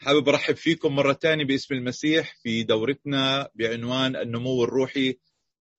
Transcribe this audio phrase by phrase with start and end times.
[0.00, 5.16] حابب أرحب فيكم مرة ثانية باسم المسيح في دورتنا بعنوان النمو الروحي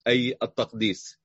[0.07, 1.19] أي التقديس.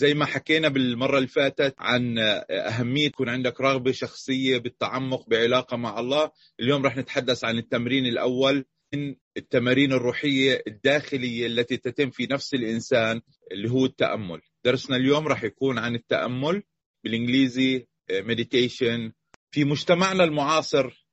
[0.00, 2.18] زي ما حكينا بالمرة اللي فاتت عن
[2.50, 6.30] أهمية يكون عندك رغبة شخصية بالتعمق بعلاقة مع الله،
[6.60, 8.64] اليوم رح نتحدث عن التمرين الأول
[8.94, 13.20] من التمارين الروحية الداخلية التي تتم في نفس الإنسان
[13.52, 14.40] اللي هو التأمل.
[14.64, 16.62] درسنا اليوم رح يكون عن التأمل
[17.04, 19.12] بالإنجليزي مديتيشن
[19.50, 21.07] في مجتمعنا المعاصر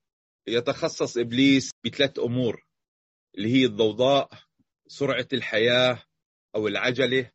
[0.48, 2.66] يتخصص إبليس بثلاث أمور
[3.38, 4.29] اللي هي الضوضاء
[4.88, 6.04] سرعة الحياة
[6.56, 7.32] أو العجلة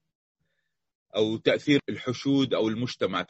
[1.17, 3.27] أو تأثير الحشود أو المجتمع.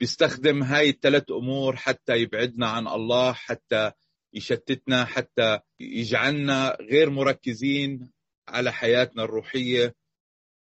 [0.00, 3.92] بيستخدم هاي الثلاث أمور حتى يبعدنا عن الله حتى
[4.32, 8.12] يشتتنا حتى يجعلنا غير مركزين
[8.48, 9.94] على حياتنا الروحية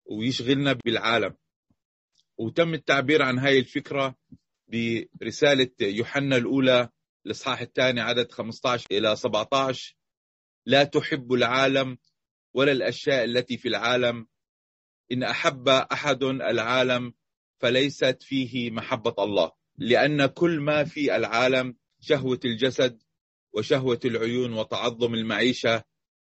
[0.05, 1.35] ويشغلنا بالعالم.
[2.37, 4.15] وتم التعبير عن هاي الفكرة
[5.13, 6.89] برسالة يوحنا الأولى
[7.29, 9.95] الاصحاح الثاني عدد 15 إلى 17
[10.65, 11.97] لا تحب العالم
[12.53, 14.27] ولا الأشياء التي في العالم.
[15.11, 17.13] إن أحب أحد العالم
[17.59, 23.03] فليست فيه محبة الله لأن كل ما في العالم شهوة الجسد
[23.53, 25.83] وشهوة العيون وتعظم المعيشة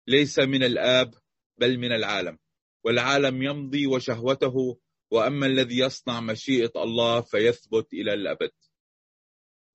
[0.07, 1.13] ليس من الآب
[1.57, 2.37] بل من العالم.
[2.83, 4.79] والعالم يمضي وشهوته
[5.11, 8.51] وأما الذي يصنع مشيئة الله فيثبت إلى الأبد.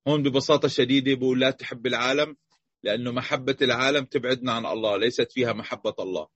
[0.09, 2.37] هون ببساطة شديدة بقول لا تحب العالم
[2.83, 6.29] لأنه محبة العالم تبعدنا عن الله ليست فيها محبة الله.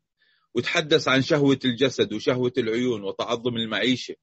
[0.55, 4.15] وتحدث عن شهوة الجسد وشهوة العيون وتعظم المعيشة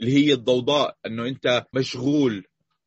[0.00, 2.46] اللي هي الضوضاء إنه أنت مشغول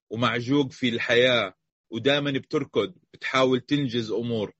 [0.09, 1.53] ومعجوق في الحياة
[1.89, 4.53] ودائما بتركض بتحاول تنجز أمور.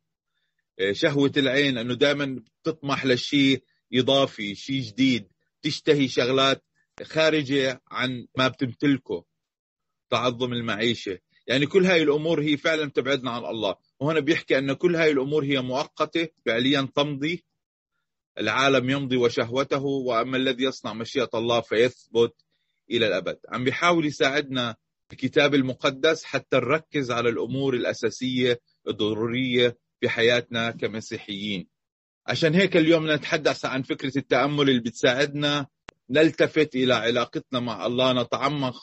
[0.80, 3.63] آه، شهوة العين إنه دائما بتطمح لشيء
[3.94, 5.28] إضافي شيء جديد
[5.61, 6.63] تشتهي شغلات
[7.03, 9.25] خارجة عن ما بتمتلكه.
[10.09, 11.19] تعظم المعيشة.
[11.50, 13.75] يعني كل هاي الأمور هي فعلا تبعدنا عن الله.
[14.00, 17.44] وهنا بيحكي أن كل هاي الأمور هي مؤقتة فعليا تمضي.
[18.39, 22.33] العالم يمضي وشهوته وأما الذي يصنع مشيئة الله فيثبت
[22.91, 23.38] إلى الأبد.
[23.50, 24.75] عم بيحاول يساعدنا
[25.12, 31.68] الكتاب المقدس حتى نركز على الأمور الأساسية الضرورية في حياتنا كمسيحيين.
[32.28, 35.68] عشان هيك اليوم نتحدث عن فكرة التأمل اللي بتساعدنا
[36.09, 38.75] نلتفت إلى علاقتنا مع الله نتعمق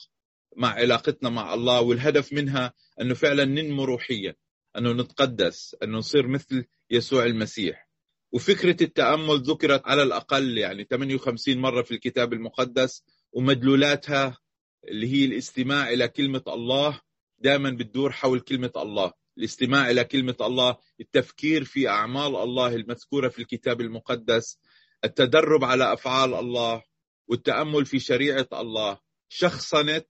[0.57, 4.35] مع علاقتنا مع الله والهدف منها أنه فعلا ننمو روحيا
[4.79, 7.89] أنه نتقدس أنه نصير مثل يسوع المسيح.
[8.33, 13.03] وفكرة التأمل ذكرت على الأقل يعني 58 مرة في الكتاب المقدس
[13.33, 14.39] ومدلولاتها
[14.89, 17.01] اللي هي الاستماع إلى كلمة الله
[17.39, 19.13] دائما بتدور حول كلمة الله.
[19.39, 24.59] الاستماع إلى كلمة الله التفكير في أعمال الله المذكورة في الكتاب المقدس
[25.05, 26.83] التدرب على أفعال الله
[27.29, 28.99] والتأمل في شريعة الله.
[29.29, 30.03] شخصنه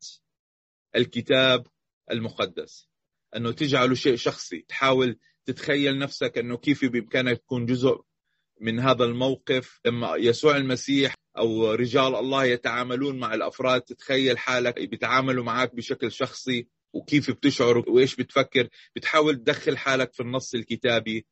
[0.96, 1.66] الكتاب
[2.10, 2.88] المقدس.
[3.36, 8.00] أنه تجعله شيء شخصي تحاول تتخيل نفسك أنه كيف بإمكانك تكون جزء
[8.60, 9.80] من هذا الموقف.
[9.86, 16.68] لما يسوع المسيح أو رجال الله يتعاملون مع الأفراد تتخيل حالك بيتعاملوا معك بشكل شخصي
[16.92, 18.68] وكيف بتشعر وإيش بتفكر.
[18.96, 21.26] بتحاول تدخل حالك في النص الكتابي.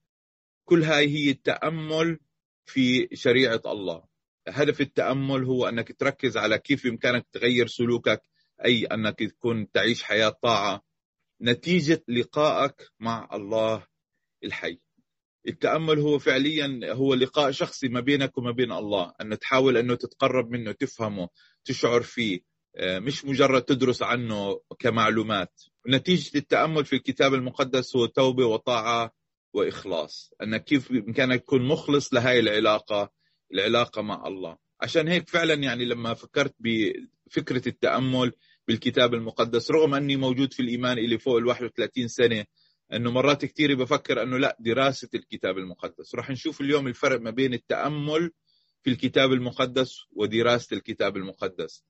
[0.65, 2.19] كل هاي هي التأمل
[2.67, 4.05] في شريعة الله.
[4.49, 8.23] هدف التأمل هو أنك تركز على كيف بإمكانك تغير سلوكك
[8.65, 10.85] أي أنك تكون تعيش حياة طاعة
[11.43, 13.87] نتيجة لقائك مع الله
[14.45, 14.79] الحي.
[15.49, 20.51] التأمل هو فعليا هو لقاء شخصي ما بينك وما بين الله أن تحاول أنه تتقرب
[20.51, 21.29] منه تفهمه
[21.65, 22.41] تشعر فيه.
[22.77, 25.63] آه، مش مجرد تدرس عنه كمعلومات.
[25.89, 29.13] نتيجة التأمل في الكتاب المقدس هو توبة وطاعة
[29.55, 30.33] وإخلاص.
[30.43, 33.11] أنك كيف بإمكانك تكون مخلص لهذه العلاقة
[33.53, 34.57] العلاقة مع الله.
[34.81, 36.55] عشان هيك فعلا يعني لما فكرت
[37.27, 38.33] بفكرة التأمل
[38.69, 42.45] بالكتاب المقدس رغم أني موجود في الإيمان إلي فوق ال 31 سنة
[42.93, 46.15] أنه مرات كثير بفكر أنه لا دراسة الكتاب المقدس.
[46.15, 48.31] رح نشوف اليوم الفرق ما بين التأمل
[48.83, 51.85] في الكتاب المقدس ودراسة الكتاب المقدس.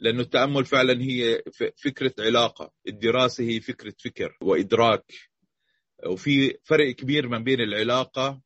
[0.00, 1.42] لأنه التأمل فعلا هي
[1.76, 5.12] فكرة علاقة الدراسة هي فكرة فكر وإدراك.
[6.06, 8.40] وفي فرق كبير ما بين العلاقة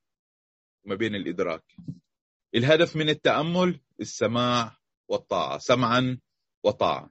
[0.84, 1.64] وما بين الإدراك.
[2.54, 6.18] الهدف من التأمل السماع والطاعة سمعا
[6.64, 7.10] وطاعة.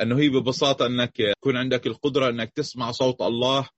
[0.00, 3.68] أنه هي ببساطة أنك يكون عندك القدرة أنك تسمع صوت الله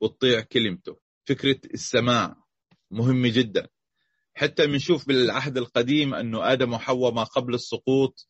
[0.00, 0.96] وتطيع كلمته.
[1.24, 2.36] فكرة السماع
[2.90, 3.68] مهمة جدا.
[4.34, 8.28] حتى بنشوف بالعهد القديم أنه آدم وحواء ما قبل السقوط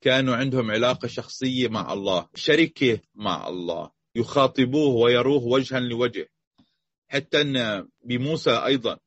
[0.00, 6.30] كانوا عندهم علاقة شخصية مع الله شركة مع الله يخاطبوه ويروه وجها لوجه
[7.08, 7.44] حتى
[8.04, 8.98] بموسى أيضا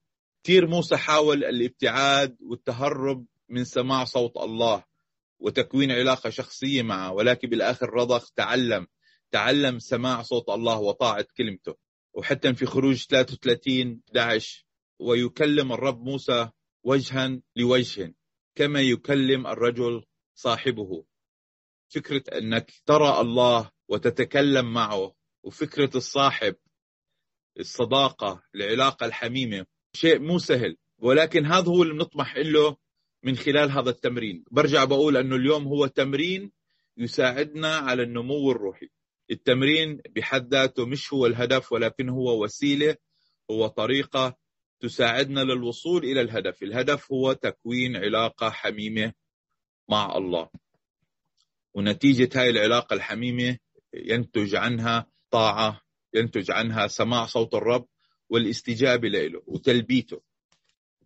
[0.44, 4.84] كثير موسى حاول الابتعاد والتهرب من سماع صوت الله
[5.40, 8.88] وتكوين علاقة شخصية معه ولكن بالآخر رضخ تعلم
[9.32, 11.76] تعلم سماع صوت الله وطاعة كلمته.
[12.14, 14.66] وحتى في خروج 33 11
[15.00, 16.50] ويكلم الرب موسى
[16.84, 18.16] وجها لوجه
[18.56, 20.04] كما يكلم الرجل
[20.36, 21.06] صاحبه.
[21.90, 26.56] فكرة أنك ترى الله وتتكلم معه وفكرة الصاحب
[27.60, 30.78] الصداقة العلاقة الحميمة شيء مو سهل.
[30.98, 32.78] ولكن هذا هو اللي بنطمح له
[33.24, 34.44] من خلال هذا التمرين.
[34.52, 36.52] برجع بقول أنه اليوم هو تمرين
[36.98, 38.90] يساعدنا على النمو الروحي.
[39.32, 42.96] التمرين بحد ذاته مش هو الهدف ولكن هو وسيلة
[43.52, 44.38] هو طريقة
[44.80, 46.64] تساعدنا للوصول إلى الهدف.
[46.64, 49.14] الهدف هو تكوين علاقة حميمة
[49.90, 50.50] مع الله.
[51.74, 53.58] ونتيجة هاي العلاقة الحميمة
[53.94, 55.82] ينتج عنها طاعة
[56.14, 57.88] ينتج عنها سماع صوت الرب
[58.30, 60.22] والاستجابة له وتلبيته.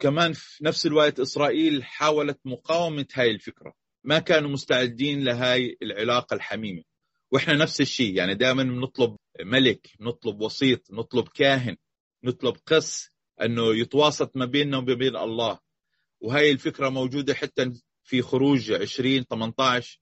[0.01, 3.73] كمان في نفس الوقت إسرائيل حاولت مقاومة هاي الفكرة.
[4.03, 6.83] ما كانوا مستعدين لهاي العلاقة الحميمة.
[7.31, 11.77] وإحنا نفس الشيء يعني دائما بنطلب ملك نطلب وسيط نطلب كاهن
[12.23, 13.09] نطلب قس
[13.41, 15.59] أنه يتواسط ما بيننا وما بين الله.
[16.21, 17.71] وهي الفكرة موجودة حتى
[18.03, 19.99] في خروج 20 18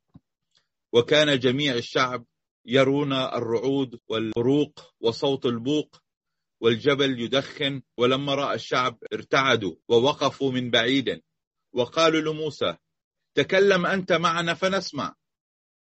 [0.93, 2.25] وكان جميع الشعب
[2.65, 6.01] يرون الرعود والبروق وصوت البوق.
[6.61, 11.21] والجبل يدخن ولما رأى الشعب ارتعدوا ووقفوا من بعيد.
[11.73, 12.75] وقالوا لموسى
[13.35, 15.15] تكلم أنت معنا فنسمع.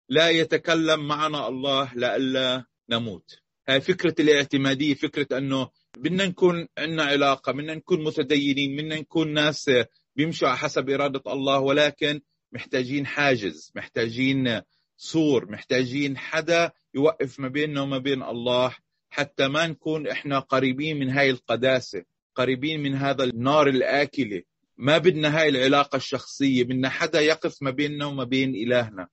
[0.09, 3.39] لا يتكلم معنا الله لئلا نموت.
[3.69, 9.71] هاي فكرة الاعتمادية فكرة أنه بدنا نكون عندنا علاقة بدنا نكون متدينين بدنا نكون ناس
[10.15, 12.21] بيمشوا على حسب إرادة الله ولكن
[12.51, 14.61] محتاجين حاجز محتاجين
[14.97, 18.75] سور محتاجين حدا يوقف ما بيننا وما بين الله
[19.09, 22.03] حتى ما نكون إحنا قريبين من هاي القداسة
[22.35, 24.43] قريبين من هذا النار الآكلة.
[24.77, 29.07] ما بدنا هاي العلاقة الشخصية بدنا حدا يقف ما بيننا وما بين إلهنا.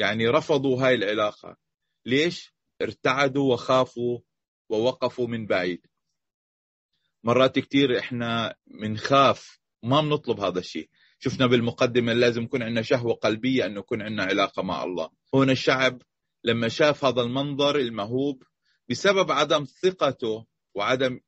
[0.00, 1.56] يعني رفضوا هاي العلاقة.
[2.06, 4.18] ليش؟ ارتعدوا وخافوا
[4.68, 5.86] ووقفوا من بعيد.
[7.24, 10.88] مرات كتير إحنا منخاف ما بنطلب هذا الشيء.
[11.18, 15.10] شفنا بالمقدمة لازم يكون عندنا شهوة قلبية أنه يكون عندنا علاقة مع الله.
[15.34, 16.02] هنا الشعب
[16.44, 18.42] لما شاف هذا المنظر المهوب
[18.90, 21.20] بسبب عدم ثقته وعدم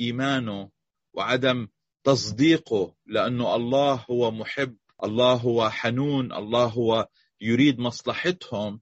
[0.00, 0.70] إيمانه
[1.14, 1.68] وعدم
[2.04, 7.08] تصديقه لأنه الله هو محب الله هو حنون الله هو
[7.40, 8.80] يريد مصلحتهم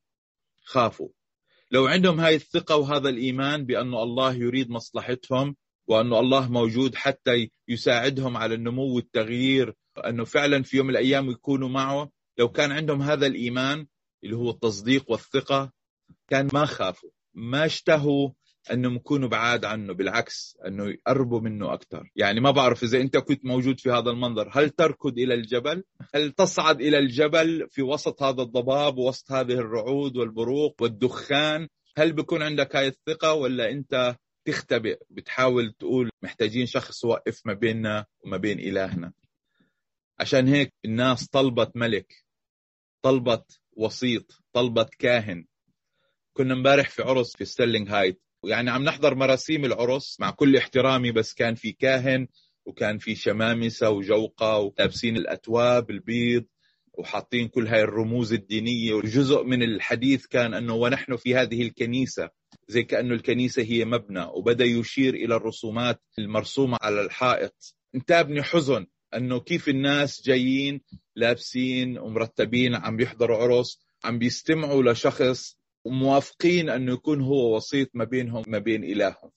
[0.64, 1.08] خافوا.
[1.70, 5.56] لو عندهم هاي الثقة وهذا الإيمان بأن الله يريد مصلحتهم
[5.88, 9.74] وأن الله موجود حتى يساعدهم على النمو والتغيير
[10.06, 13.86] أنه فعلا في يوم من الأيام يكونوا معه لو كان عندهم هذا الإيمان
[14.24, 15.72] اللي هو التصديق والثقة
[16.28, 17.10] كان ما خافوا.
[17.38, 18.30] ما اشتهوا
[18.72, 23.44] أنهم يكونوا بعاد عنه بالعكس أنه يقربوا منه أكثر يعني ما بعرف إذا أنت كنت
[23.44, 28.42] موجود في هذا المنظر هل تركض إلى الجبل؟ هل تصعد إلى الجبل في وسط هذا
[28.42, 35.72] الضباب وسط هذه الرعود والبروق والدخان؟ هل بكون عندك هاي الثقة ولا أنت تختبئ بتحاول
[35.78, 39.12] تقول محتاجين شخص يوقف ما بيننا وما بين إلهنا؟
[40.20, 42.24] عشان هيك الناس طلبت ملك
[43.02, 45.44] طلبت وسيط طلبت كاهن.
[46.38, 48.20] كنا امبارح في عرس في Sterling Heights.
[48.44, 52.28] يعني عم نحضر مراسيم العرس مع كل احترامي بس كان في كاهن
[52.66, 56.44] وكان في شمامسة وجوقة ولابسين الأتواب البيض
[56.98, 58.94] وحاطين كل هاي الرموز الدينية.
[58.94, 62.30] وجزء من الحديث كان أنه ونحن في هذه الكنيسة
[62.68, 67.74] زي كأنه الكنيسة هي مبنى وبدأ يشير إلى الرسومات المرسومة على الحائط.
[67.94, 70.80] انتابني حزن أنه كيف الناس جايين
[71.16, 75.57] لابسين ومرتبين عم بيحضروا عرس عم بيستمعوا لشخص
[75.88, 79.30] وموافقين أنه يكون هو وسيط ما بينهم ما بين إلههم.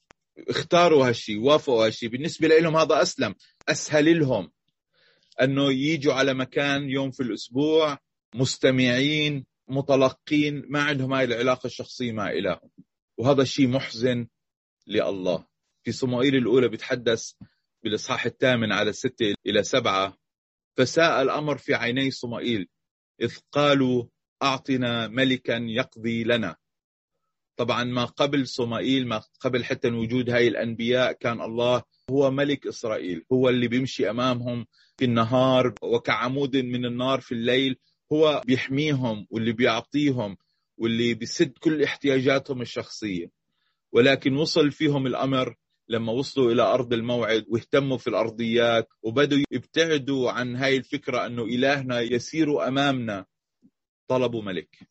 [0.49, 3.35] اختاروا هالشيء وافقوا هالشيء بالنسبة لهم هذا أسلم.
[3.69, 4.51] أسهل لهم
[5.41, 7.97] أنه يجوا على مكان يوم في الأسبوع
[8.35, 12.69] مستمعين متلقين ما عندهم هاي العلاقة الشخصية مع إلههم.
[13.17, 14.27] وهذا الشيء محزن
[14.87, 15.45] لله.
[15.83, 17.31] في صموئيل الأولى بيتحدث
[17.83, 20.17] بالإصحاح الثامن على ستة إلى سبعة
[20.77, 22.67] فساء الأمر في عيني صموئيل
[23.21, 24.05] إذ قالوا
[24.43, 26.55] أعطنا ملكا يقضي لنا.
[27.57, 33.25] طبعا ما قبل صمائيل ما قبل حتى وجود هاي الأنبياء كان الله هو ملك إسرائيل
[33.31, 34.65] هو اللي بيمشي أمامهم
[34.97, 37.75] في النهار وكعمود من النار في الليل
[38.13, 40.37] هو بيحميهم واللي بيعطيهم
[40.77, 43.31] واللي بيسد كل احتياجاتهم الشخصية.
[43.93, 45.55] ولكن وصل فيهم الأمر
[45.89, 51.99] لما وصلوا إلى أرض الموعد واهتموا في الأرضيات وبدوا يبتعدوا عن هاي الفكرة أنه إلهنا
[51.99, 53.25] يسير أمامنا.
[54.11, 54.89] طلبوا ملك.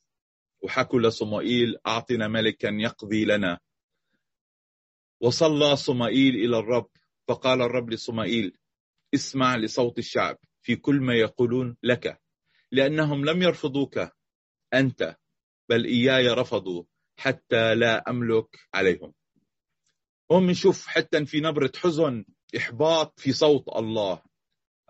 [0.63, 3.61] وحكوا لصمائيل أعطنا ملكا يقضي لنا.
[5.21, 6.91] وصلى صمائيل إلى الرب
[7.29, 8.59] فقال الرب لصمائيل
[9.15, 12.21] اسمع لصوت الشعب في كل ما يقولون لك
[12.73, 14.01] لأنهم لم يرفضوك
[14.75, 15.17] أنت
[15.69, 16.85] بل إياي رفضوا
[17.17, 19.13] حتى لا أملك عليهم.
[20.33, 22.25] هون بنشوف حتى في نبرة حزن
[22.57, 24.23] إحباط في صوت الله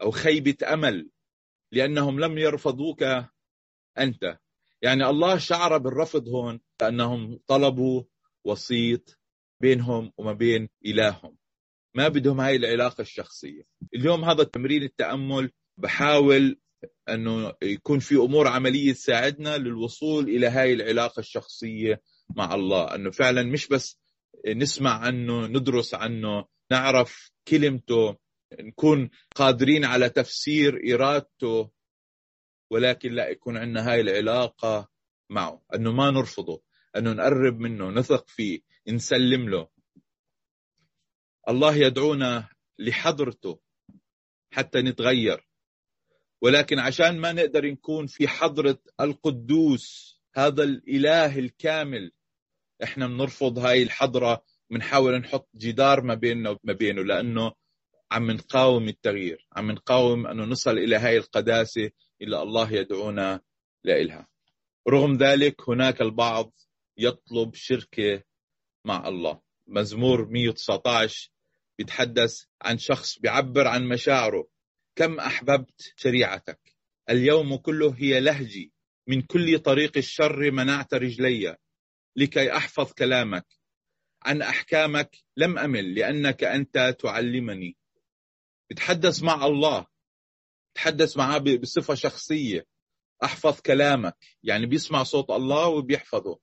[0.03, 1.11] أو خيبة أمل
[1.73, 3.05] لأنهم لم يرفضوك
[3.99, 4.39] أنت.
[4.83, 8.03] يعني الله شعر بالرفض هون لأنهم طلبوا
[8.45, 9.19] وسيط
[9.61, 11.37] بينهم وما بين إلههم.
[11.95, 13.63] ما بدهم هاي العلاقة الشخصية.
[13.95, 16.61] اليوم هذا التمرين التأمل بحاول
[17.09, 22.03] أنه يكون في أمور عملية تساعدنا للوصول إلى هاي العلاقة الشخصية
[22.37, 22.95] مع الله.
[22.95, 23.99] أنه فعلا مش بس
[24.47, 28.17] نسمع عنه ندرس عنه نعرف كلمته
[28.61, 31.71] نكون قادرين على تفسير إرادته
[32.71, 34.89] ولكن لا يكون عندنا هاي العلاقة
[35.31, 36.63] معه أنه ما نرفضه
[36.97, 39.69] أنه نقرب منه نثق فيه نسلم له.
[41.49, 42.49] الله يدعونا
[42.79, 43.61] لحضرته
[44.51, 45.47] حتى نتغير.
[46.43, 52.13] ولكن عشان ما نقدر نكون في حضرة القدوس هذا الإله الكامل
[52.83, 57.53] إحنا بنرفض هاي الحضرة بنحاول نحط جدار ما بيننا وما بينه لأنه
[58.13, 61.91] عم نقاوم التغيير عم نقاوم أنه نصل إلى هاي القداسة
[62.23, 63.41] اللي الله يدعونا
[63.85, 64.29] لإلها.
[64.89, 66.53] رغم ذلك هناك البعض
[66.97, 68.23] يطلب شركة
[68.85, 69.41] مع الله.
[69.67, 71.31] مزمور 119
[71.79, 74.49] بيتحدث عن شخص بيعبر عن مشاعره.
[74.97, 76.77] كم أحببت شريعتك؟
[77.11, 78.73] اليوم كله هي لهجي.
[79.07, 81.57] من كل طريق الشر منعت رجلي.
[82.17, 83.47] لكي أحفظ كلامك
[84.23, 87.77] عن أحكامك لم أمل لأنك أنت تعلمني.
[88.71, 89.87] بتحدث مع الله.
[90.75, 92.67] تحدث معاه بصفة شخصية.
[93.25, 94.17] أحفظ كلامك.
[94.43, 96.39] يعني بيسمع صوت الله وبيحفظه.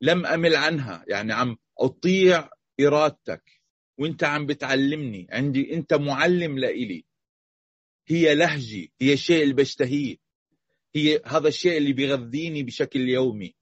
[0.00, 1.04] لم أمل عنها.
[1.08, 2.50] يعني عم أطيع
[2.80, 3.60] إرادتك.
[3.98, 5.26] وأنت عم بتعلمني.
[5.30, 7.04] عندي أنت معلم لإلي.
[8.08, 10.16] هي لهجي هي الشيء اللي بشتهيه.
[10.94, 13.54] هي هذا الشيء اللي بيغذيني بشكل يومي.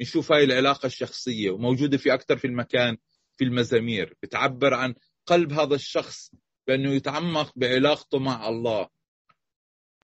[0.00, 1.50] نشوف هاي العلاقة الشخصية.
[1.50, 2.96] وموجودة في أكثر في المكان
[3.36, 4.16] في المزامير.
[4.22, 4.94] بتعبر عن
[5.26, 6.30] قلب هذا الشخص
[6.70, 8.88] بأنه يتعمق بعلاقته مع الله.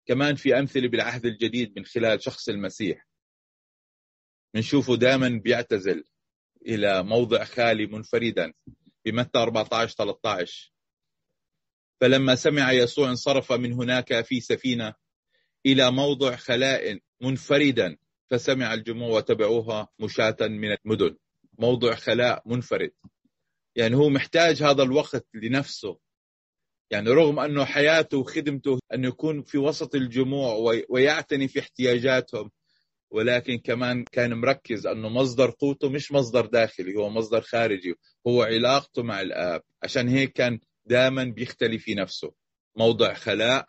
[0.06, 3.06] كمان في أمثلة بالعهد الجديد من خلال شخص المسيح.
[4.54, 6.04] بنشوفه دائما بيعتزل
[6.66, 8.52] إلى موضع خالي منفردا
[9.04, 10.72] بمتى 14 13
[12.00, 14.94] فلما سمع يسوع انصرف من هناك في سفينة
[15.66, 17.96] إلى موضع خلاء منفردا
[18.30, 21.16] فسمع الجموع وتبعوها مشاة من المدن.
[21.58, 22.90] موضع خلاء منفرد.
[23.76, 26.07] يعني هو محتاج هذا الوقت لنفسه.
[26.90, 32.50] يعني رغم أنه حياته وخدمته أنه يكون في وسط الجموع ويعتني في احتياجاتهم
[33.10, 37.94] ولكن كمان كان مركز أنه مصدر قوته مش مصدر داخلي هو مصدر خارجي
[38.26, 39.62] هو علاقته مع الآب.
[39.82, 42.32] عشان هيك كان دائما بيختلي في نفسه.
[42.76, 43.68] موضع خلاء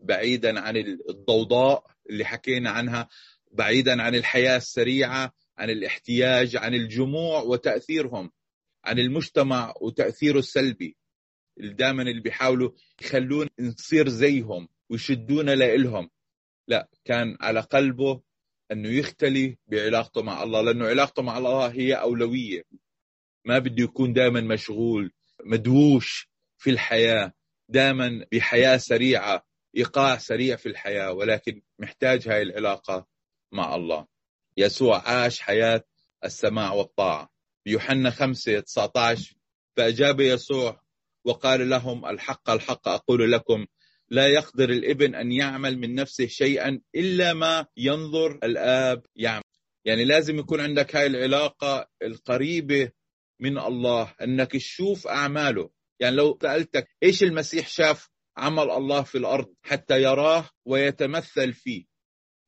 [0.00, 0.76] بعيدا عن
[1.08, 3.08] الضوضاء اللي حكينا عنها
[3.52, 8.30] بعيدا عن الحياة السريعة عن الاحتياج عن الجموع وتأثيرهم
[8.84, 10.96] عن المجتمع وتأثيره السلبي.
[11.58, 12.70] دائما اللي بيحاولوا
[13.02, 16.10] يخلون نصير زيهم ويشدونا لإلهم.
[16.68, 18.22] لا كان على قلبه
[18.72, 22.62] أنه يختلي بعلاقته مع الله لأنه علاقته مع الله هي أولوية.
[23.44, 25.12] ما بده يكون دائما مشغول
[25.44, 27.32] مدووش في الحياة
[27.68, 29.46] دائما بحياة سريعة
[29.76, 33.06] إيقاع سريع في الحياة ولكن محتاج هاي العلاقة
[33.52, 34.06] مع الله.
[34.56, 35.84] يسوع عاش حياة
[36.24, 37.30] السماع والطاعة.
[37.64, 39.34] بيوحنا 5 19
[39.76, 40.83] فأجاب يسوع
[41.24, 43.66] وقال لهم الحق الحق أقول لكم
[44.10, 49.42] لا يقدر الإبن أن يعمل من نفسه شيئا إلا ما ينظر الآب يعمل.
[49.84, 52.90] يعني لازم يكون عندك هاي العلاقة القريبة
[53.40, 55.70] من الله إنك تشوف أعماله.
[56.00, 61.84] يعني لو سألتك إيش المسيح شاف عمل الله في الأرض حتى يراه ويتمثل فيه؟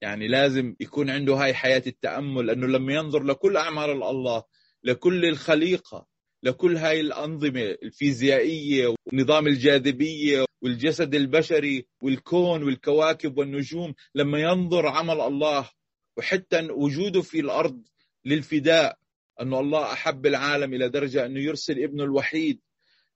[0.00, 4.44] يعني لازم يكون عنده هاي حياة التأمل لأنه لما ينظر لكل أعمال الله
[4.84, 6.06] لكل الخليقة
[6.46, 15.70] لكل هاي الأنظمة الفيزيائية ونظام الجاذبية والجسد البشري والكون والكواكب والنجوم لما ينظر عمل الله
[16.16, 17.82] وحتى وجوده في الأرض
[18.24, 18.98] للفداء
[19.40, 22.60] أن الله أحب العالم إلى درجة أنه يرسل ابنه الوحيد.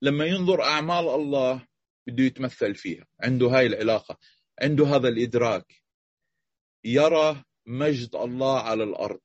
[0.01, 1.67] لما ينظر أعمال الله
[2.07, 3.07] بده يتمثل فيها.
[3.23, 4.17] عنده هاي العلاقة.
[4.61, 5.73] عنده هذا الإدراك.
[6.83, 9.21] يرى مجد الله على الأرض.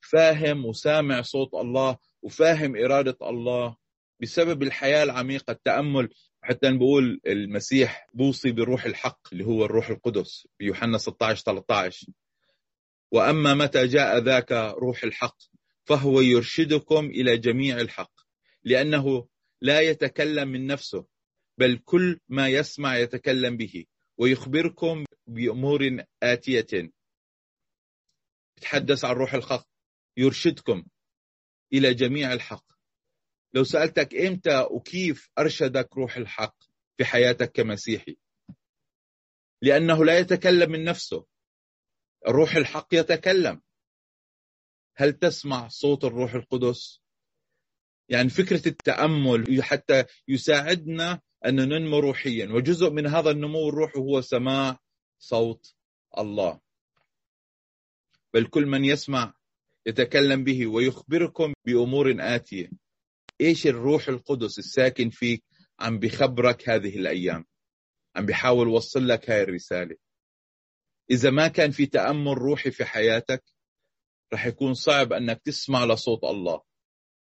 [0.00, 3.76] فاهم وسامع صوت الله وفاهم إرادة الله
[4.22, 6.08] بسبب الحياة العميقة التأمل.
[6.42, 12.06] حتى نقول المسيح بوصي بالروح الحق اللي هو الروح القدس بيوحنا 16 13
[13.12, 15.36] وأما متى جاء ذاك روح الحق
[15.84, 18.12] فهو يرشدكم إلى جميع الحق
[18.64, 19.28] لأنه
[19.60, 21.06] لا يتكلم من نفسه
[21.58, 23.84] بل كل ما يسمع يتكلم به
[24.18, 26.92] ويخبركم بأمور آتية.
[28.58, 29.66] يتحدث عن روح الحق
[30.16, 30.84] يرشدكم.
[31.72, 32.64] إلى جميع الحق.
[33.54, 36.56] لو سألتك إمتى وكيف أرشدك روح الحق
[36.96, 38.16] في حياتك كمسيحي؟
[39.62, 41.26] لأنه لا يتكلم من نفسه.
[42.26, 43.62] الروح الحق يتكلم.
[44.96, 47.00] هل تسمع صوت الروح القدس؟
[48.08, 52.46] يعني فكرة التأمل حتى يساعدنا أن ننمو روحيا.
[52.52, 54.78] وجزء من هذا النمو الروحي هو سماع
[55.18, 55.74] صوت
[56.18, 56.60] الله.
[58.34, 59.34] بل كل من يسمع
[59.86, 62.70] يتكلم به ويخبركم بأمور آتية.
[63.40, 65.44] إيش الروح القدس الساكن فيك؟
[65.80, 67.44] عم بخبرك هذه الأيام.
[68.16, 69.96] عم بيحاول يوصل لك هاي الرسالة.
[71.10, 73.44] إذا ما كان في تأمل روحي في حياتك
[74.32, 76.62] رح يكون صعب أنك تسمع لصوت الله.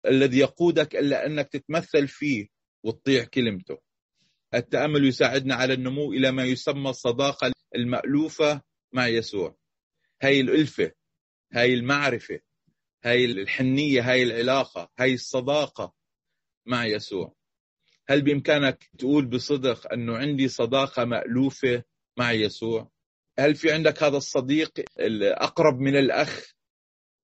[0.05, 2.47] الذي يقودك إلا أنك تتمثل فيه
[2.83, 3.77] وتطيع كلمته.
[4.53, 8.61] التأمل يساعدنا على النمو إلى ما يسمى الصداقة المألوفة
[8.93, 9.55] مع يسوع.
[10.21, 10.91] هاي الألفة
[11.53, 12.39] هاي المعرفة
[13.03, 15.93] هاي الحنية هاي العلاقة هاي الصداقة
[16.65, 17.35] مع يسوع.
[18.07, 21.83] هل بإمكانك تقول بصدق أنه عندي صداقة مألوفة
[22.17, 22.91] مع يسوع؟
[23.39, 26.51] هل في عندك هذا الصديق الأقرب من الأخ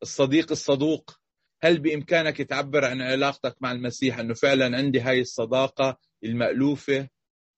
[0.01, 1.19] الصديق الصدوق؟
[1.61, 7.09] هل بإمكانك تعبر عن علاقتك مع المسيح أنه فعلا عندي هاي الصداقة المألوفة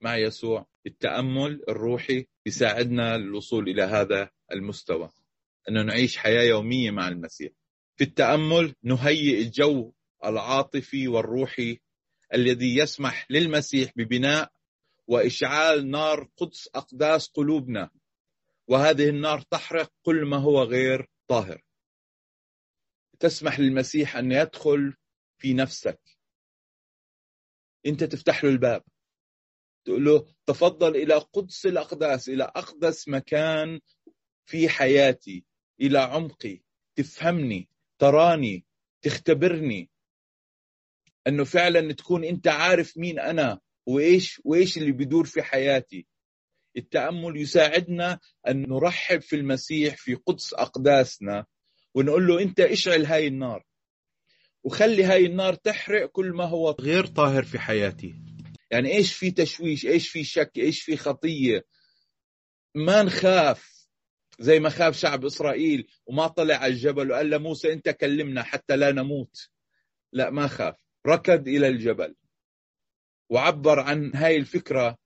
[0.02, 5.10] مع يسوع؟ التأمل الروحي يساعدنا للوصول إلى هذا المستوى.
[5.70, 7.52] أنه نعيش حياة يومية مع المسيح.
[7.96, 9.94] في التأمل نهيئ الجو
[10.26, 11.80] العاطفي والروحي
[12.34, 14.52] الذي يسمح للمسيح ببناء
[15.08, 17.90] وإشعال نار قدس أقداس قلوبنا.
[18.68, 21.62] وهذه النار تحرق كل ما هو غير طاهر.
[23.20, 24.94] تسمح للمسيح أن يدخل
[25.38, 26.00] في نفسك.
[27.86, 28.84] أنت تفتح له الباب.
[29.86, 33.80] تقول له تفضل إلى قدس الأقداس إلى أقدس مكان
[34.46, 35.46] في حياتي.
[35.82, 36.62] إلى عمقي
[36.96, 37.70] تفهمني
[38.00, 38.66] تراني
[39.02, 39.90] تختبرني.
[41.28, 46.08] أنه فعلا تكون أنت عارف مين أنا وإيش وإيش اللي بيدور في حياتي.
[46.78, 51.46] التأمل يساعدنا أن نرحب في المسيح في قدس أقداسنا
[51.96, 53.66] ونقول له أنت اشعل هاي النار.
[54.64, 58.16] وخلي هاي النار تحرق كل ما هو غير طاهر في حياتي.
[58.72, 61.66] يعني إيش في تشويش إيش في شك إيش في خطية.
[62.76, 63.79] ما نخاف.
[64.40, 68.92] زي ما خاف شعب إسرائيل وما طلع على الجبل وقال لموسى أنت كلمنا حتى لا
[68.92, 69.50] نموت.
[70.14, 70.76] لا ما خاف
[71.08, 72.16] ركض إلى الجبل
[73.30, 74.98] وعبر عن هاي الفكرة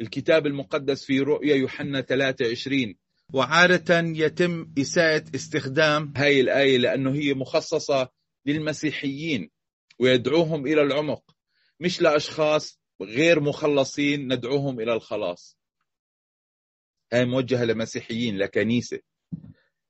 [0.00, 2.94] الكتاب المقدس في رؤيا يوحنا 23
[3.32, 8.08] وعادة يتم إساءة استخدام هاي الآية لأنه هي مخصصة
[8.46, 9.50] للمسيحيين
[9.98, 11.36] ويدعوهم إلى العمق
[11.80, 15.58] مش لأشخاص غير مخلصين ندعوهم إلى الخلاص.
[17.14, 19.00] هاي موجهة لمسيحيين لكنيسة.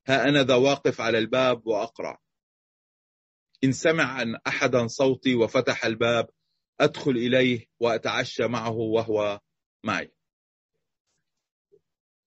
[0.07, 2.21] ها أنا ذا واقف على الباب وأقرع
[3.65, 6.31] إن سمع عن أحدا صوتي وفتح الباب
[6.81, 9.41] أدخل إليه وأتعشى معه وهو
[9.85, 10.13] معي.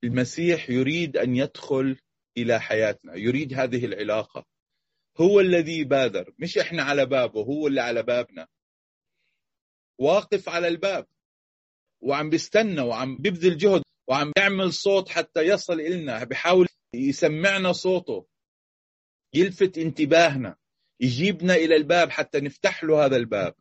[0.04, 1.98] المسيح يريد أن يدخل
[2.38, 4.46] إلى حياتنا يريد هذه العلاقة.
[5.18, 8.48] هو الذي بادر مش إحنا على بابه هو اللي على بابنا.
[10.00, 11.08] واقف على الباب
[12.02, 13.87] وعم بيستنى وعم بيبذل جهد.
[14.08, 18.28] وعم بيعمل صوت حتى يصل إلنا بحاول يسمعنا صوته
[19.34, 20.56] يلفت انتباهنا
[21.00, 23.56] يجيبنا إلى الباب حتى نفتح له هذا الباب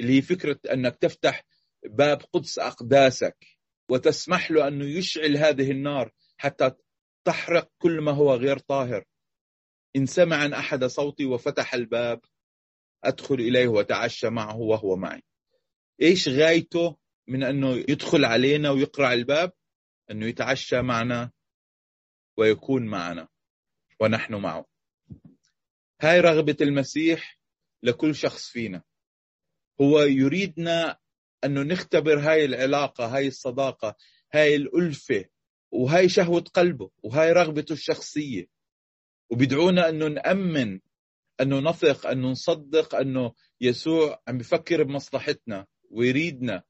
[0.00, 1.44] اللي هي فكرة أنك تفتح
[1.84, 3.46] باب قدس أقداسك
[3.90, 6.70] وتسمح له أنه يشعل هذه النار حتى
[7.24, 9.04] تحرق كل ما هو غير طاهر.
[9.96, 12.20] إن سمع أحد صوتي وفتح الباب
[13.04, 15.22] أدخل إليه وتعشى معه وهو معي.
[16.02, 16.96] إيش غايته
[17.28, 19.52] من أنه يدخل علينا ويقرع الباب؟
[20.10, 21.30] أنه يتعشى معنا
[22.36, 23.28] ويكون معنا
[24.00, 24.66] ونحن معه.
[26.00, 27.38] هاي رغبة المسيح
[27.82, 28.82] لكل شخص فينا.
[29.80, 30.98] هو يريدنا
[31.44, 33.96] أنه نختبر هاي العلاقة هاي الصداقة
[34.32, 35.24] هاي الألفة
[35.70, 38.46] وهاي شهوة قلبه وهاي رغبته الشخصية.
[39.30, 40.80] وبيدعونا أنه نأمن
[41.40, 46.62] أنه نثق أنه نصدق أنه يسوع عم بفكر بمصلحتنا ويريدنا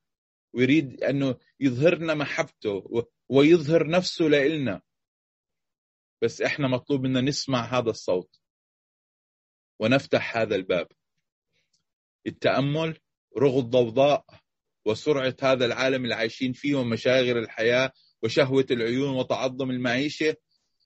[0.53, 4.83] ويريد أنه يظهرنا محبته ويظهر نفسه لإلنا.
[6.23, 8.41] بس إحنا مطلوب منا نسمع هذا الصوت
[9.79, 10.89] ونفتح هذا الباب.
[12.27, 12.99] التأمل
[13.39, 14.25] رغم الضوضاء
[14.85, 20.37] وسرعة هذا العالم اللي عايشين فيه ومشاغل الحياة وشهوة العيون وتعظم المعيشة.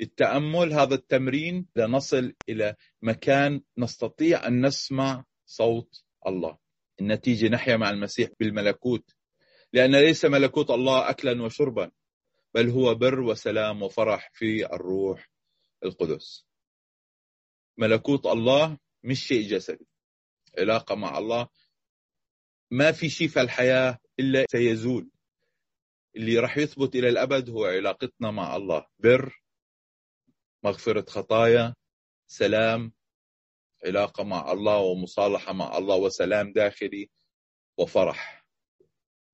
[0.01, 6.59] التأمل هذا التمرين لنصل إلى مكان نستطيع أن نسمع صوت الله.
[7.01, 9.15] النتيجة نحيا مع المسيح بالملكوت.
[9.73, 11.91] لأن ليس ملكوت الله أكلا وشربا
[12.55, 15.31] بل هو بر وسلام وفرح في الروح
[15.85, 16.47] القدس.
[17.79, 19.87] ملكوت الله مش شيء جسدي.
[20.59, 21.49] علاقة مع الله
[22.71, 25.11] ما في شيء في الحياة إلا سيزول.
[26.17, 28.87] اللي راح يثبت إلى الأبد هو علاقتنا مع الله.
[28.99, 29.43] بر
[30.65, 31.75] مغفرة خطايا
[32.27, 32.93] سلام
[33.85, 37.11] علاقة مع الله ومصالحة مع الله وسلام داخلي
[37.79, 38.42] وفرح.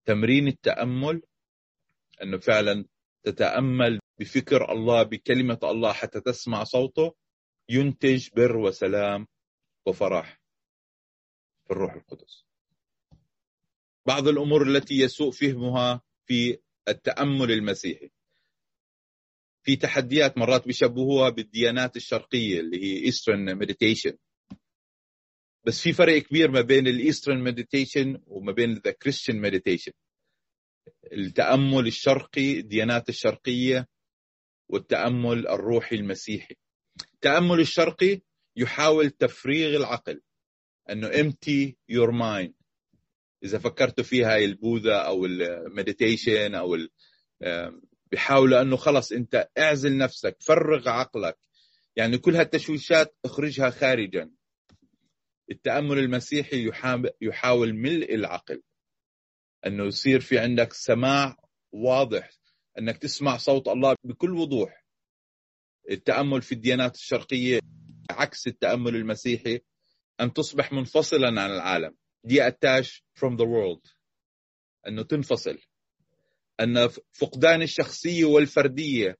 [0.09, 1.23] تمرين التأمل
[2.23, 2.85] أنه فعلا
[3.23, 7.15] تتأمل بفكر الله بكلمة الله حتى تسمع صوته
[7.69, 9.27] ينتج بر وسلام
[9.87, 10.41] وفرح
[11.65, 12.45] في الروح القدس.
[14.07, 18.11] بعض الأمور التي يسوء فهمها في التأمل المسيحي.
[19.63, 24.17] في تحديات مرات بيشبهوها بالديانات الشرقية اللي هي Eastern meditation
[25.65, 29.93] بس في فرق كبير ما بين ال Eastern meditation وما بين the Christian meditation.
[31.13, 33.89] التأمل الشرقي الديانات الشرقية
[34.69, 36.55] والتأمل الروحي المسيحي.
[37.15, 38.21] التأمل الشرقي
[38.57, 40.21] يحاول تفريغ العقل
[40.91, 42.53] إنه empty your mind.
[43.45, 46.79] إذا فكرتوا فيها البوذا أو ال meditation أو
[48.11, 51.39] بيحاولوا إنه خلص أنت اعزل نفسك فرغ عقلك.
[51.97, 54.31] يعني كل هالتشويشات اخرجها خارجا.
[55.51, 56.71] التأمل المسيحي
[57.21, 58.63] يحاول ملء العقل.
[59.67, 61.37] أنه يصير في عندك سماع
[61.73, 62.31] واضح
[62.79, 64.85] أنك تسمع صوت الله بكل وضوح.
[65.91, 67.61] التأمل في الديانات الشرقية
[68.11, 69.61] عكس التأمل المسيحي
[70.21, 71.95] أن تصبح منفصلا عن العالم.
[72.25, 73.93] دي اتاش from the world.
[74.89, 75.59] أنه تنفصل.
[76.61, 79.19] أن فقدان الشخصية والفردية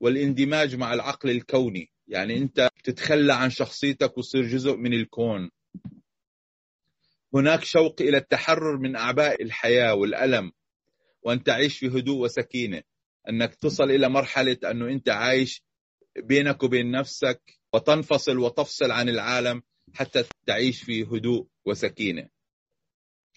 [0.00, 1.92] والاندماج مع العقل الكوني.
[2.08, 5.50] يعني أنت تتخلى عن شخصيتك وتصير جزء من الكون.
[7.34, 10.52] هناك شوق إلى التحرر من أعباء الحياة والألم
[11.22, 12.82] وأن تعيش في هدوء وسكينة
[13.28, 15.64] أنك تصل إلى مرحلة أنه أنت عايش
[16.18, 17.42] بينك وبين نفسك
[17.74, 19.62] وتنفصل وتفصل عن العالم
[19.94, 22.28] حتى تعيش في هدوء وسكينة.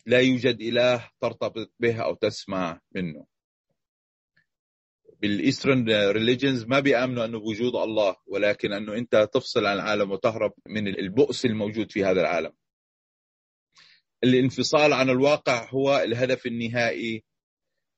[0.05, 3.25] لا يوجد إله ترتبط به أو تسمع منه.
[5.21, 10.53] بال Eastern religions ما بيأمنوا انه بوجود الله ولكن أنه أنت تفصل عن العالم وتهرب
[10.67, 12.51] من البؤس الموجود في هذا العالم.
[14.25, 17.23] الانفصال عن الواقع هو الهدف النهائي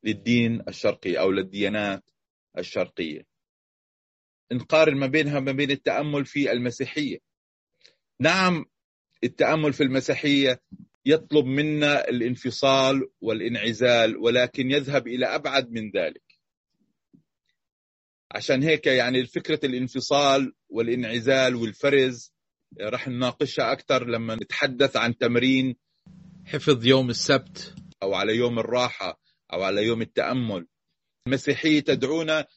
[0.03, 2.09] للدين الشرقي أو للديانات
[2.57, 3.25] الشرقية.
[4.51, 7.17] نقارن ما بينها ما بين التأمل في المسيحية.
[8.19, 8.65] نعم
[9.23, 10.61] التأمل في المسيحية
[11.05, 16.23] يطلب منا الانفصال والانعزال ولكن يذهب إلى أبعد من ذلك.
[18.31, 22.33] عشان هيك يعني فكره الانفصال والانعزال والفرز
[22.81, 25.75] رح نناقشها أكثر لما نتحدث عن تمرين
[26.47, 29.21] حفظ يوم السبت أو على يوم الراحة
[29.53, 30.67] أو على يوم التأمل.
[31.27, 32.47] المسيحية تدعونا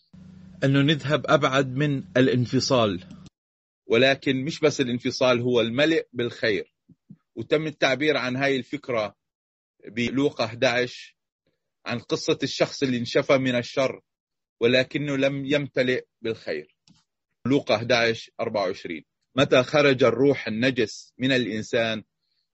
[0.65, 3.05] انه نذهب أبعد من الانفصال.
[3.87, 6.75] ولكن مش بس الانفصال هو الملء بالخير.
[7.37, 9.17] وتم التعبير عن هاي الفكرة
[9.89, 11.17] بلوقا 11
[11.87, 14.01] عن قصة الشخص اللي انشفى من الشر
[14.61, 16.77] ولكنه لم يمتلئ بالخير.
[17.47, 19.03] لوقا 11 24
[19.37, 22.05] متى خرج الروح النجس من الإنسان؟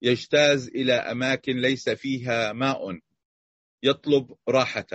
[0.03, 3.01] يجتاز إلى أماكن ليس فيها ماء
[3.83, 4.87] يطلب راحة.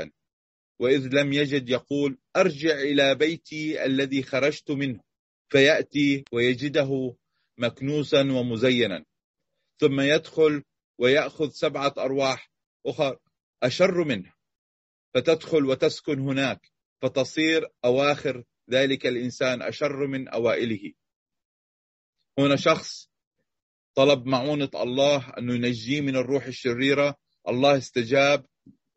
[0.80, 5.04] وإذ لم يجد يقول أرجع إلى بيتي الذي خرجت منه.
[5.50, 7.16] فيأتي ويجده
[7.58, 9.06] مكنوسا ومزينا.
[9.80, 10.64] ثم يدخل
[11.00, 12.52] ويأخذ سبعة أرواح
[12.86, 13.20] أخر
[13.64, 14.34] أشر منه
[15.14, 16.72] فتدخل وتسكن هناك.
[17.02, 20.94] فتصير أواخر ذلك الإنسان أشر من أوائله.
[22.40, 23.11] هنا شخص
[23.96, 27.16] طلب معونة الله أنه ينجيه من الروح الشريرة.
[27.50, 28.46] الله استجاب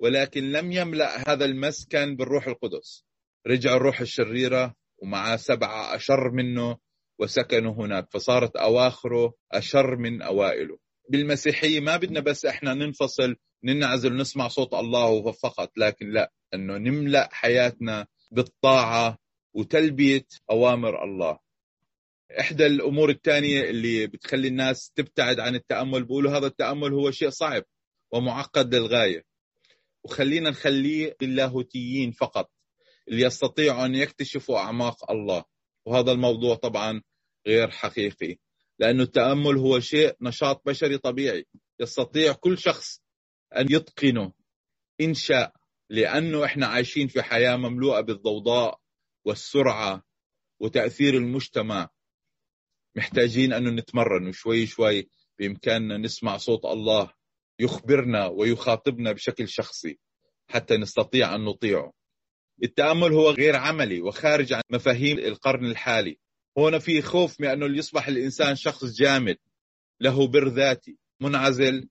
[0.00, 3.04] ولكن لم يملأ هذا المسكن بالروح القدس.
[3.46, 6.76] رجع الروح الشريرة ومعه سبعة أشر منه
[7.18, 8.10] وسكنوا هناك.
[8.10, 10.78] فصارت أواخره أشر من أوائله.
[11.10, 15.70] بالمسيحية ما بدنا بس إحنا ننفصل ننعزل نسمع صوت الله فقط.
[15.76, 19.18] لكن لا أنه نملأ حياتنا بالطاعة
[19.54, 21.43] وتلبية أوامر الله.
[22.40, 27.62] إحدى الأمور الثانية اللي بتخلي الناس تبتعد عن التأمل بيقولوا هذا التأمل هو شيء صعب
[28.12, 29.24] ومعقد للغاية.
[30.04, 32.50] وخلينا نخليه للاهوتيين فقط
[33.08, 35.44] اللي يستطيعوا أن يكتشفوا أعماق الله.
[35.86, 37.02] وهذا الموضوع طبعا
[37.46, 38.36] غير حقيقي
[38.78, 41.46] لأنه التأمل هو شيء نشاط بشري طبيعي.
[41.80, 43.00] يستطيع كل شخص
[43.56, 44.32] أن يتقنه.
[45.00, 45.52] إن شاء
[45.90, 48.80] لأنه إحنا عايشين في حياة مملوءة بالضوضاء
[49.24, 50.02] والسرعة
[50.60, 51.88] وتأثير المجتمع.
[52.96, 57.10] محتاجين انه نتمرن وشوي شوي بامكاننا نسمع صوت الله
[57.58, 59.98] يخبرنا ويخاطبنا بشكل شخصي
[60.48, 61.92] حتى نستطيع أن نطيعه.
[62.62, 66.18] التأمل هو غير عملي وخارج عن مفاهيم القرن الحالي.
[66.58, 69.36] هنا في خوف من أنه يصبح الإنسان شخص جامد
[70.00, 71.88] له بر ذاتي منعزل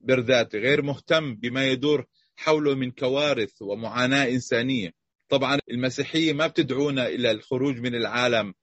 [0.00, 2.04] برذاته غير مهتم بما يدور
[2.36, 4.92] حوله من كوارث ومعاناة إنسانية
[5.28, 8.54] طبعا المسيحية ما بتدعونا إلى الخروج من العالم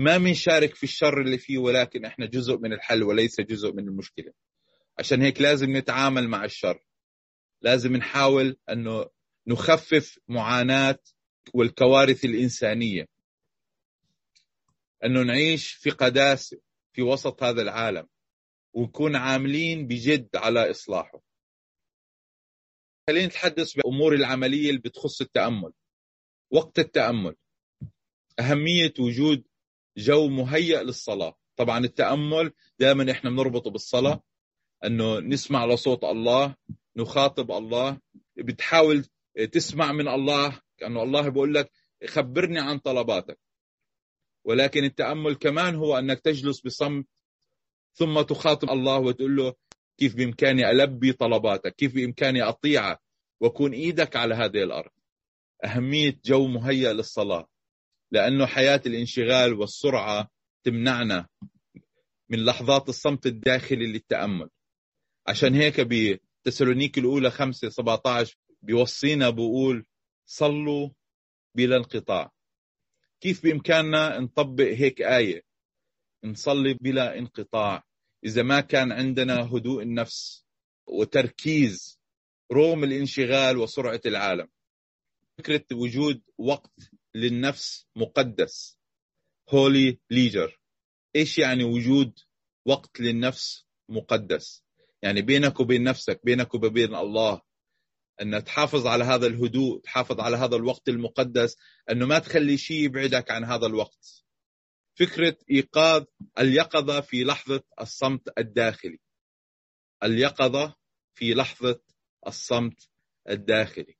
[0.00, 4.32] ما بنشارك في الشر اللي فيه ولكن إحنا جزء من الحل وليس جزء من المشكلة.
[4.98, 6.84] عشان هيك لازم نتعامل مع الشر.
[7.62, 9.06] لازم نحاول أنه
[9.46, 10.98] نخفف معاناة
[11.54, 13.08] والكوارث الإنسانية.
[15.04, 16.60] أنه نعيش في قداسة
[16.92, 18.06] في وسط هذا العالم
[18.72, 21.22] ونكون عاملين بجد على إصلاحه.
[23.06, 25.72] خلينا نتحدث بأمور العملية اللي بتخص التأمل.
[26.50, 27.36] وقت التأمل.
[28.38, 29.49] أهمية وجود
[29.96, 31.36] جو مهيأ للصلاة.
[31.56, 34.22] طبعا التأمل دائما إحنا بنربطه بالصلاة
[34.84, 36.54] أنه نسمع لصوت الله
[36.96, 37.98] نخاطب الله
[38.36, 39.04] بتحاول
[39.52, 41.72] تسمع من الله كأنه الله بيقول لك
[42.06, 43.38] خبرني عن طلباتك.
[44.44, 47.06] ولكن التأمل كمان هو أنك تجلس بصمت
[47.92, 49.54] ثم تخاطب الله وتقول له
[49.98, 53.00] كيف بإمكاني ألبي طلباتك كيف بإمكاني أطيعك
[53.40, 54.90] وأكون إيدك على هذه الأرض.
[55.64, 57.48] أهمية جو مهيأ للصلاة.
[58.10, 60.30] لأنه حياة الانشغال والسرعة
[60.64, 61.28] تمنعنا
[62.28, 64.48] من لحظات الصمت الداخلي للتأمل.
[65.28, 69.86] عشان هيك بتسالونيك الأولى 5 17 بيوصينا بقول
[70.26, 70.90] صلوا
[71.54, 72.32] بلا انقطاع.
[73.20, 75.42] كيف بإمكاننا نطبق هيك آية؟
[76.24, 77.84] نصلي بلا انقطاع.
[78.24, 80.44] إذا ما كان عندنا هدوء النفس
[80.86, 82.00] وتركيز
[82.52, 84.48] رغم الانشغال وسرعة العالم.
[85.38, 88.78] فكرة وجود وقت للنفس مقدس
[89.48, 90.60] هولي ليجر
[91.16, 92.18] إيش يعني وجود
[92.66, 94.64] وقت للنفس مقدس؟
[95.02, 97.42] يعني بينك وبين نفسك بينك وبين الله
[98.22, 101.56] أن تحافظ على هذا الهدوء تحافظ على هذا الوقت المقدس
[101.90, 104.24] أنه ما تخلي شيء يبعدك عن هذا الوقت.
[104.98, 106.04] فكرة إيقاظ
[106.38, 108.98] اليقظة في لحظة الصمت الداخلي.
[110.02, 110.74] اليقظة
[111.14, 111.80] في لحظة
[112.26, 112.88] الصمت
[113.28, 113.96] الداخلي.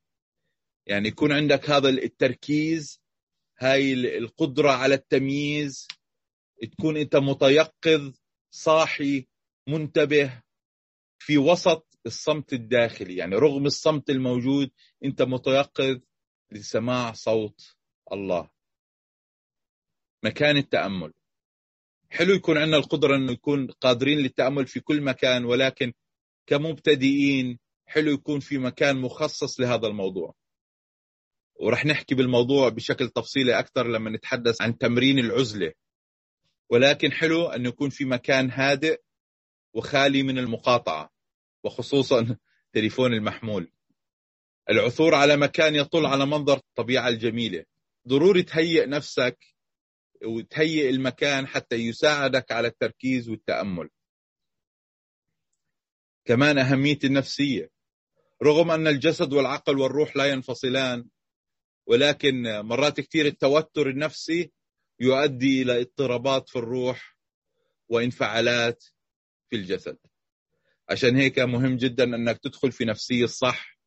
[0.85, 3.00] يعني يكون عندك هذا التركيز
[3.61, 5.87] هاي القدرة على التمييز
[6.71, 8.13] تكون أنت متيقظ
[8.51, 9.27] صاحي
[9.67, 10.43] منتبه
[11.19, 13.15] في وسط الصمت الداخلي.
[13.15, 14.71] يعني رغم الصمت الموجود
[15.05, 15.99] أنت متيقظ
[16.51, 17.75] لسماع صوت
[18.11, 18.49] الله.
[20.23, 21.13] مكان التأمل.
[22.09, 25.93] حلو يكون عندنا القدرة أنه نكون قادرين للتأمل في كل مكان ولكن
[26.47, 30.40] كمبتدئين حلو يكون في مكان مخصص لهذا الموضوع.
[31.55, 35.73] ورح نحكي بالموضوع بشكل تفصيلي أكثر لما نتحدث عن تمرين العزلة.
[36.69, 39.01] ولكن حلو أن يكون في مكان هادئ
[39.73, 41.09] وخالي من المقاطعة
[41.63, 42.37] وخصوصا
[42.73, 43.71] تليفون المحمول.
[44.69, 47.65] العثور على مكان يطل على منظر الطبيعة الجميلة.
[48.07, 49.37] ضروري تهيئ نفسك
[50.25, 53.89] وتهيئ المكان حتى يساعدك على التركيز والتأمل.
[56.25, 57.69] كمان أهمية النفسية.
[58.43, 61.09] رغم أن الجسد والعقل والروح لا ينفصلان
[61.91, 64.51] ولكن مرات كثير التوتر النفسي
[64.99, 67.17] يؤدي إلى اضطرابات في الروح
[67.89, 68.83] وانفعالات
[69.49, 69.97] في الجسد.
[70.89, 73.79] عشان هيك مهم جدا أنك تدخل في نفسية الصح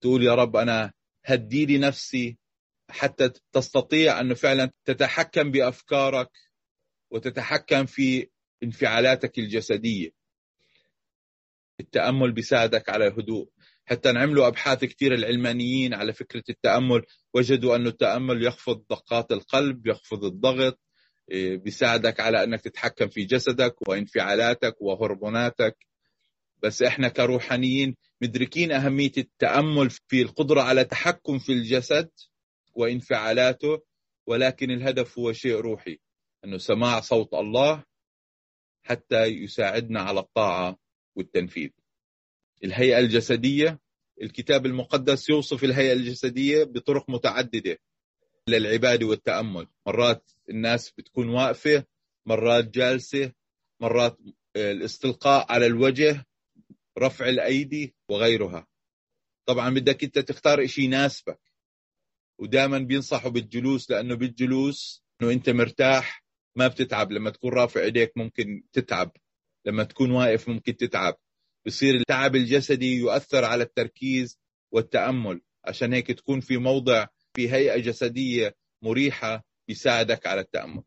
[0.00, 0.92] تقول يا رب أنا
[1.24, 2.38] هدي لي نفسي
[2.90, 6.30] حتى تستطيع أنه فعلا تتحكم بأفكارك
[7.10, 8.28] وتتحكم في
[8.62, 10.10] انفعالاتك الجسدية.
[11.80, 13.48] التأمل بيساعدك على الهدوء.
[13.90, 17.02] حتى نعملوا أبحاث كثير العلمانيين على فكرة التأمل.
[17.34, 20.80] وجدوا أن التأمل يخفض دقات القلب يخفض الضغط
[21.30, 25.76] إيه، بيساعدك على أنك تتحكم في جسدك وانفعالاتك وهرموناتك.
[26.62, 32.10] بس إحنا كروحانيين مدركين أهمية التأمل في القدرة على التحكم في الجسد
[32.74, 33.82] وانفعالاته
[34.26, 35.98] ولكن الهدف هو شيء روحي
[36.44, 37.84] أنه سماع صوت الله
[38.82, 40.76] حتى يساعدنا على الطاعة
[41.16, 41.70] والتنفيذ.
[42.64, 43.80] الهيئة الجسدية
[44.22, 47.78] الكتاب المقدس يوصف الهيئة الجسدية بطرق متعددة
[48.48, 49.66] للعبادة والتأمل.
[49.86, 51.84] مرات الناس بتكون واقفة
[52.26, 53.32] مرات جالسة
[53.80, 54.18] مرات
[54.56, 56.26] الاستلقاء على الوجه
[56.98, 58.66] رفع الأيدي وغيرها.
[59.46, 61.40] طبعا بدك أنت تختار شيء يناسبك.
[62.38, 66.24] ودائما بينصحوا بالجلوس لأنه بالجلوس أنه أنت مرتاح
[66.56, 67.12] ما بتتعب.
[67.12, 69.12] لما تكون رافع إيديك ممكن تتعب.
[69.66, 71.18] لما تكون واقف ممكن تتعب.
[71.68, 74.38] بصير التعب الجسدي يؤثر على التركيز
[74.72, 75.40] والتأمل.
[75.64, 80.82] عشان هيك تكون في موضع في هيئة جسدية مريحة يساعدك على التأمل.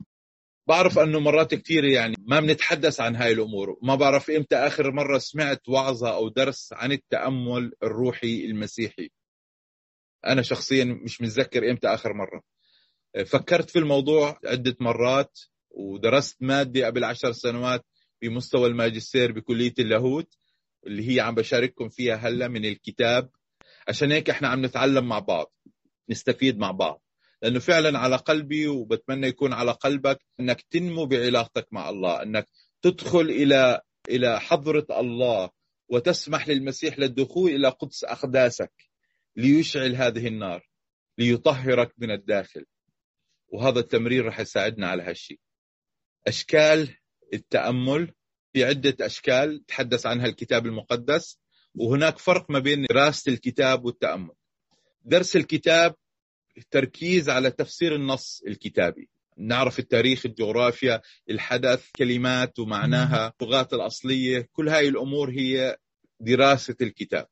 [0.68, 3.80] بعرف أنه مرات كثير يعني ما بنتحدث عن هاي الأمور.
[3.82, 9.10] ما بعرف إمتى آخر مرة سمعت وعظة أو درس عن التأمل الروحي المسيحي.
[10.26, 12.42] أنا شخصيا مش متذكر إمتى آخر مرة.
[13.26, 15.40] فكرت في الموضوع عدة مرات
[15.70, 17.86] ودرست مادة قبل عشر سنوات
[18.22, 20.41] بمستوى الماجستير بكلية اللاهوت.
[20.88, 23.30] اللي هي عم بشارككم فيها هلا من الكتاب.
[23.88, 25.54] عشان هيك إحنا عم نتعلم مع بعض
[26.10, 27.04] نستفيد مع بعض.
[27.42, 32.48] لأنه فعلا على قلبي وبتمنى يكون على قلبك إنك تنمو بعلاقتك مع الله إنك
[32.82, 35.50] تدخل إلى إلى حضرة الله
[35.90, 38.72] وتسمح للمسيح للدخول إلى قدس أقداسك
[39.36, 40.68] ليشعل هذه النار
[41.18, 42.66] ليطهرك من الداخل.
[43.48, 45.40] وهذا التمرين راح يساعدنا على هالشيء
[46.28, 46.96] أشكال
[47.34, 48.14] التأمل
[48.54, 51.40] في عدة أشكال تحدث عنها الكتاب المقدس
[51.76, 54.34] وهناك فرق ما بين دراسة الكتاب والتأمل.
[55.06, 55.96] درس الكتاب
[56.72, 59.10] تركيز على تفسير النص الكتابي.
[59.38, 64.50] نعرف التاريخ الجغرافيا الحدث كلمات ومعناها اللغات الأصلية.
[64.52, 65.78] كل هاي الأمور هي
[66.20, 67.28] دراسة الكتاب.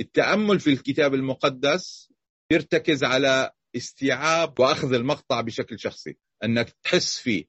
[0.00, 2.12] التأمل في الكتاب المقدس
[2.50, 6.16] يرتكز على استيعاب وأخذ المقطع بشكل شخصي.
[6.44, 7.44] أنك تحس فيه.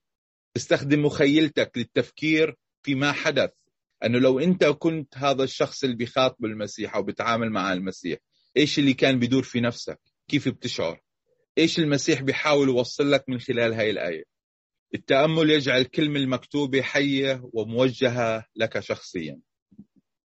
[0.53, 3.49] تستخدم مخيلتك للتفكير فيما حدث.
[4.05, 8.19] أنه لو أنت كنت هذا الشخص اللي بيخاطب المسيح أو بيتعامل مع المسيح
[8.57, 11.01] إيش اللي كان بيدور في نفسك؟ كيف بتشعر؟
[11.57, 14.23] إيش المسيح بيحاول يوصل لك من خلال هاي الآية؟
[14.95, 19.39] التأمل يجعل الكلمة المكتوبة حية وموجهة لك شخصيا.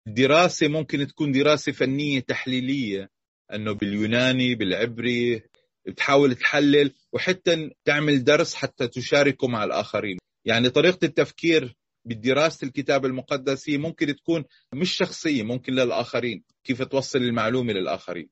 [0.07, 3.09] الدراسه ممكن تكون دراسة فنية تحليلية
[3.53, 5.41] أنه باليوناني بالعبري
[5.87, 10.17] بتحاول تحلل وحتى تعمل درس حتى تشاركه مع الآخرين.
[10.45, 16.43] يعني طريقة التفكير بدراسة الكتاب المقدس هي ممكن تكون مش شخصية ممكن للآخرين.
[16.63, 18.29] كيف توصل المعلومة للآخرين؟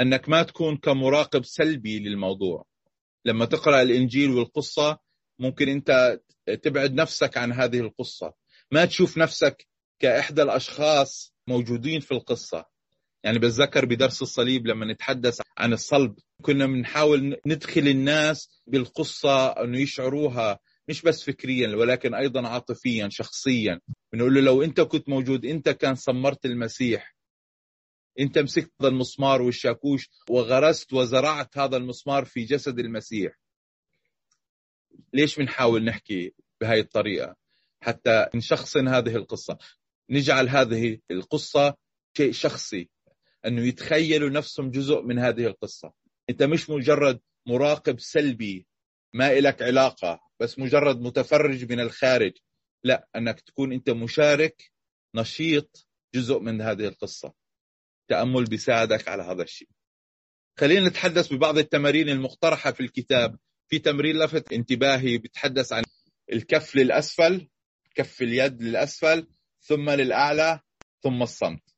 [0.00, 2.64] أنك ما تكون كمراقب سلبي للموضوع.
[3.24, 4.98] لما تقرأ الإنجيل والقصة
[5.38, 6.20] ممكن أنت
[6.62, 8.32] تبعد نفسك عن هذه القصة.
[8.70, 9.66] ما تشوف نفسك
[9.98, 12.64] كإحدى الأشخاص موجودين في القصة.
[13.24, 20.58] يعني بتذكر بدرس الصليب لما نتحدث عن الصلب كنا بنحاول ندخل الناس بالقصة إنه يشعروها
[20.88, 23.80] مش بس فكريا ولكن أيضا عاطفيا شخصيا.
[24.12, 27.16] بنقول له لو أنت كنت موجود أنت كان سمرت المسيح.
[28.20, 33.32] أنت مسكت هذا المسمار والشاكوش وغرست وزرعت هذا المسمار في جسد المسيح.
[35.12, 37.36] ليش بنحاول نحكي بهاي الطريقة؟
[37.80, 39.58] حتى نشخصن هذه القصة.
[40.10, 41.74] نجعل هذه القصة
[42.16, 42.88] شيء شخصي
[43.46, 45.92] أنه يتخيلوا نفسهم جزء من هذه القصة.
[46.30, 48.66] أنت مش مجرد مراقب سلبي
[49.12, 50.20] ما إلك علاقة.
[50.42, 52.32] بس مجرد متفرج من الخارج.
[52.84, 54.72] لا أنك تكون أنت مشارك
[55.14, 57.32] نشيط جزء من هذه القصة.
[58.02, 59.68] التأمل بيساعدك على هذا الشيء.
[60.58, 63.38] خلينا نتحدث ببعض التمارين المقترحة في الكتاب.
[63.68, 65.84] في تمرين لفت انتباهي بيتحدث عن
[66.32, 67.48] الكف للأسفل
[67.94, 69.26] كف اليد للأسفل
[69.60, 70.60] ثم للأعلى
[71.02, 71.74] ثم الصمت.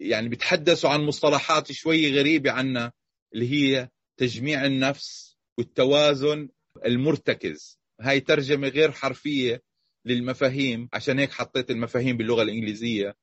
[0.00, 2.92] يعني بيتحدثوا عن مصطلحات شوي غريبة عنا
[3.34, 6.48] اللي هي تجميع النفس والتوازن
[6.86, 7.79] المرتكز.
[8.00, 9.62] هاي ترجمة غير حرفية
[10.04, 10.88] للمفاهيم.
[10.92, 13.16] عشان هيك حطيت المفاهيم باللغة الإنجليزية.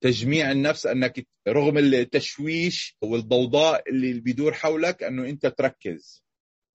[0.00, 6.24] تجميع النفس أنك رغم التشويش والضوضاء اللي بيدور حولك أنه أنت تركز.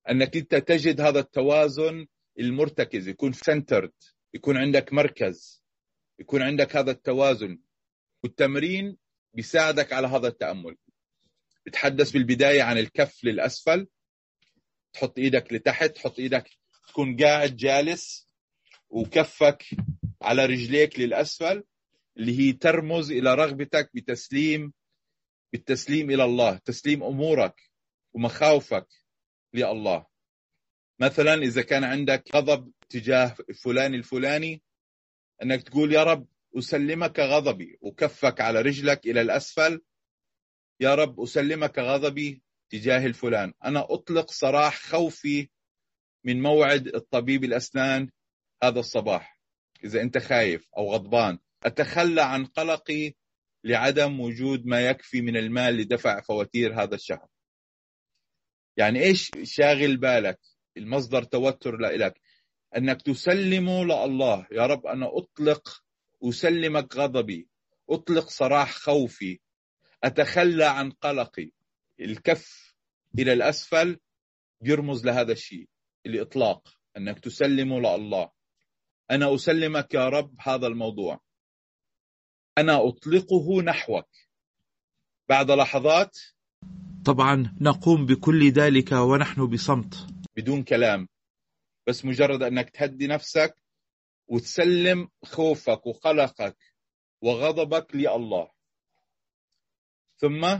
[0.09, 2.07] أنك أنت تجد هذا التوازن
[2.39, 3.07] المرتكز.
[3.07, 3.91] يكون سنترد
[4.33, 5.63] يكون عندك مركز.
[6.19, 7.59] يكون عندك هذا التوازن.
[8.23, 8.97] والتمرين
[9.33, 10.75] بيساعدك على هذا التأمل.
[11.65, 13.87] بتحدث بالبداية عن الكف للأسفل.
[14.93, 16.49] تحط إيدك لتحت تحط إيدك
[16.89, 18.27] تكون قاعد جالس
[18.89, 19.65] وكفك
[20.21, 21.63] على رجليك للأسفل
[22.17, 24.73] اللي هي ترمز إلى رغبتك بتسليم
[25.53, 27.61] بالتسليم إلى الله تسليم أمورك
[28.13, 28.87] ومخاوفك
[29.53, 30.05] لله.
[30.99, 34.61] مثلا إذا كان عندك غضب تجاه فلان الفلاني
[35.43, 39.81] إنك تقول يا رب أسلمك غضبي وكفك على رجلك إلى الأسفل
[40.79, 43.53] يا رب أسلمك غضبي تجاه الفلان.
[43.65, 45.49] أنا أطلق سراح خوفي
[46.23, 48.09] من موعد الطبيب الأسنان
[48.63, 49.39] هذا الصباح.
[49.83, 53.13] إذا أنت خايف أو غضبان أتخلى عن قلقي
[53.63, 57.27] لعدم وجود ما يكفي من المال لدفع فواتير هذا الشهر.
[58.77, 60.39] يعني إيش شاغل بالك؟
[60.77, 62.21] المصدر توتر لك
[62.77, 65.83] أنك تسلمه لله يا رب أنا أطلق
[66.23, 67.47] أسلمك غضبي
[67.89, 69.39] أطلق صراح خوفي
[70.03, 71.51] أتخلى عن قلقي.
[71.99, 72.75] الكف
[73.19, 73.99] إلى الأسفل
[74.61, 75.67] يرمز لهذا الشيء.
[76.05, 78.31] الإطلاق أنك تسلمه لله.
[79.11, 81.19] أنا أسلمك يا رب هذا الموضوع.
[82.57, 84.09] أنا أطلقه نحوك.
[85.29, 86.17] بعد لحظات.
[87.05, 90.07] طبعا نقوم بكل ذلك ونحن بصمت.
[90.35, 91.07] بدون كلام.
[91.87, 93.55] بس مجرد أنك تهدي نفسك
[94.27, 96.57] وتسلم خوفك وقلقك
[97.21, 98.51] وغضبك لله.
[100.17, 100.59] ثم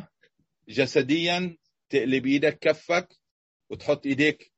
[0.70, 1.58] جسديا
[1.90, 3.20] تقلب إيدك كفك
[3.70, 4.52] وتحط إيديك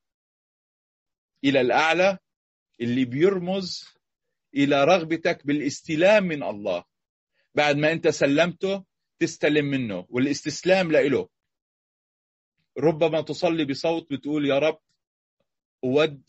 [1.43, 2.17] إلى الأعلى
[2.81, 3.85] اللي بيرمز
[4.55, 6.83] إلى رغبتك بالاستلام من الله.
[7.55, 8.85] بعد ما أنت سلمته
[9.19, 11.29] تستلم منه والاستسلام لإله
[12.77, 14.79] ربما تصلي بصوت بتقول يا رب
[15.83, 16.21] أود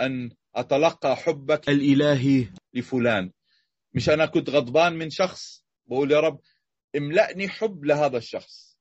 [0.00, 3.32] أن أتلقى حبك الإلهي لفلان.
[3.94, 6.40] مش أنا كنت غضبان من شخص؟ بقول يا رب
[6.96, 8.78] املأني حب لهذا الشخص.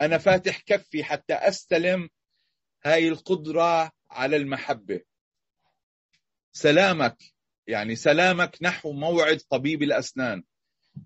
[0.00, 2.08] أنا فاتح كفي حتى أستلم
[2.84, 5.00] هاي القدرة على المحبة.
[6.52, 7.16] سلامك
[7.66, 10.44] يعني سلامك نحو موعد طبيب الأسنان.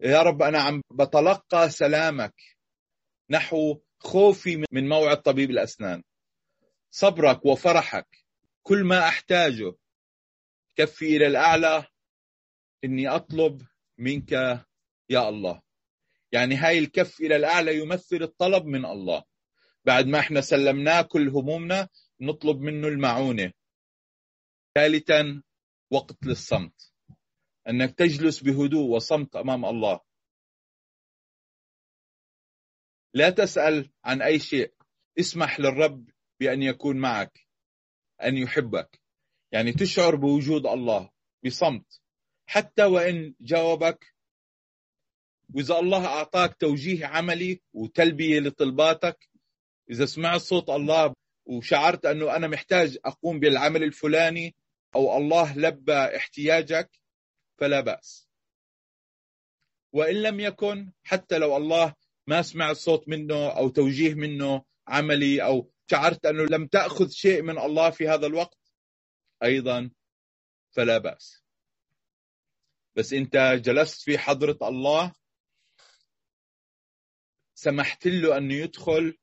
[0.00, 2.34] يا رب أنا عم بتلقى سلامك
[3.30, 6.02] نحو خوفي من موعد طبيب الأسنان.
[6.90, 8.06] صبرك وفرحك
[8.62, 9.74] كل ما أحتاجه.
[10.76, 11.86] كفي إلى الأعلى
[12.84, 13.62] إني أطلب
[13.98, 14.32] منك
[15.10, 15.62] يا الله.
[16.32, 19.24] يعني هاي الكف إلى الأعلى يمثل الطلب من الله.
[19.84, 21.88] بعد ما إحنا سلمناه كل همومنا
[22.20, 23.52] نطلب منه المعونة.
[24.74, 25.42] ثالثا
[25.90, 26.92] وقت للصمت.
[27.68, 30.00] أنك تجلس بهدوء وصمت أمام الله.
[33.14, 34.74] لا تسأل عن أي شيء.
[35.18, 36.10] اسمح للرب
[36.40, 37.46] بأن يكون معك
[38.22, 39.00] أن يحبك.
[39.52, 41.10] يعني تشعر بوجود الله
[41.44, 42.00] بصمت.
[42.46, 44.14] حتى وإن جاوبك
[45.54, 49.28] وإذا الله أعطاك توجيه عملي وتلبية لطلباتك
[49.90, 51.14] إذا سمعت صوت الله
[51.46, 54.54] وشعرت أنه أنا محتاج أقوم بالعمل الفلاني
[54.94, 56.90] أو الله لبى احتياجك
[57.58, 58.28] فلا بأس.
[59.92, 61.94] وإن لم يكن حتى لو الله
[62.26, 67.58] ما سمعت صوت منه أو توجيه منه عملي أو شعرت أنه لم تأخذ شيء من
[67.58, 68.58] الله في هذا الوقت
[69.42, 69.90] أيضا
[70.70, 71.42] فلا بأس.
[72.96, 75.12] بس أنت جلست في حضرة الله
[77.54, 79.18] سمحت له أنه يدخل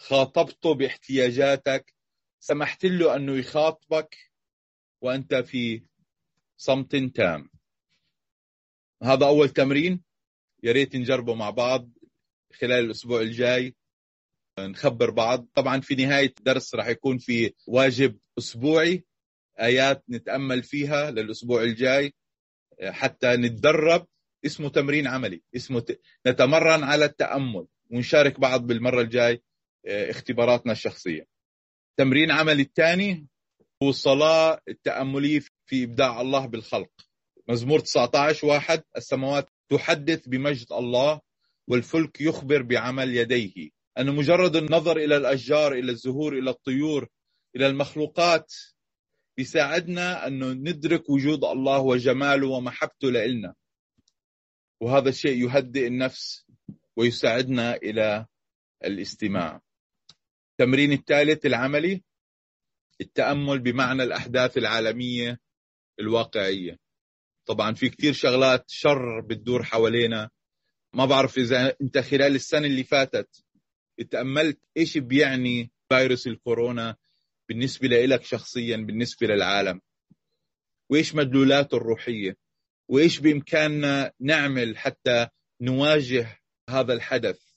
[0.00, 1.94] خاطبته باحتياجاتك.
[2.40, 4.16] سمحت له أنه يخاطبك
[5.00, 5.82] وأنت في
[6.56, 7.50] صمت تام.
[9.02, 10.02] هذا أول تمرين.
[10.62, 11.90] يا ريت نجربه مع بعض
[12.52, 13.74] خلال الأسبوع الجاي.
[14.58, 15.48] نخبر بعض.
[15.54, 19.04] طبعا في نهاية الدرس راح يكون في واجب أسبوعي.
[19.60, 22.14] آيات نتأمل فيها للأسبوع الجاي.
[22.82, 24.06] حتى نتدرب.
[24.46, 25.42] اسمه تمرين عملي.
[25.56, 26.00] اسمه ت...
[26.26, 27.66] نتمرن على التأمل.
[27.90, 29.42] ونشارك بعض بالمرة الجاي.
[29.86, 31.26] اختباراتنا الشخصية.
[31.96, 33.26] تمرين عملي الثاني
[33.82, 36.90] هو الصلاة التأملية في إبداع الله بالخلق.
[37.48, 41.20] مزمور 19 واحد السماوات تحدث بمجد الله
[41.68, 43.70] والفلك يخبر بعمل يديه.
[43.98, 47.08] أن مجرد النظر إلى الأشجار إلى الزهور إلى الطيور
[47.56, 48.52] إلى المخلوقات
[49.38, 53.54] يساعدنا أن ندرك وجود الله وجماله ومحبته لإلنا.
[54.80, 56.46] وهذا الشيء يهدئ النفس
[56.96, 58.26] ويساعدنا إلى
[58.84, 59.60] الاستماع.
[60.60, 62.02] التمرين الثالث العملي
[63.00, 65.40] التأمل بمعنى الأحداث العالمية
[66.00, 66.78] الواقعية.
[67.46, 70.30] طبعا في كثير شغلات شر بتدور حوالينا.
[70.94, 73.44] ما بعرف إذا أنت خلال السنة اللي فاتت
[74.10, 76.96] تأملت إيش بيعني فيروس الكورونا
[77.48, 79.80] بالنسبة لك شخصيا بالنسبة للعالم.
[80.90, 82.36] وإيش مدلولاته الروحية؟
[82.88, 85.28] وإيش بإمكاننا نعمل حتى
[85.60, 87.49] نواجه هذا الحدث؟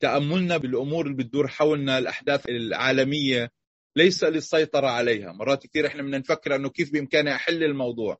[0.00, 3.50] تأملنا بالأمور اللي بتدور حولنا الأحداث العالمية.
[3.96, 5.32] ليس للسيطرة عليها.
[5.32, 8.18] مرات كثير إحنا بدنا نفكر أنه كيف بإمكاني أحل الموضوع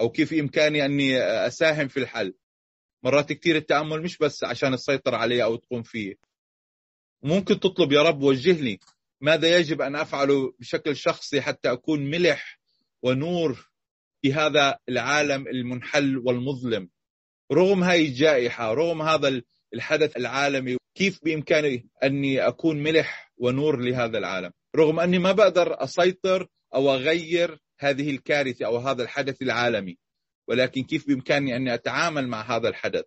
[0.00, 2.34] أو كيف بإمكاني أني أساهم في الحل.
[3.02, 6.14] مرات كثير التأمل مش بس عشان السيطرة عليه أو تقوم فيه.
[7.22, 8.80] ممكن تطلب يا رب وجهني
[9.20, 12.58] ماذا يجب أن أفعله بشكل شخصي حتى أكون ملح
[13.02, 13.70] ونور
[14.22, 16.88] في هذا العالم المنحل والمظلم.
[17.52, 19.42] رغم هاي الجائحة رغم هذا
[19.76, 26.48] الحدث العالمي كيف بإمكاني أني أكون ملح ونور لهذا العالم؟ رغم أني ما بقدر أسيطر
[26.74, 29.98] أو أغير هذه الكارثة أو هذا الحدث العالمي
[30.48, 33.04] ولكن كيف بإمكاني أني أتعامل مع هذا الحدث؟